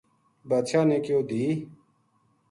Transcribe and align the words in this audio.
بادشاہ 0.49 0.83
نے 0.89 0.97
کہیو 1.03 1.19
دھی 1.29 1.45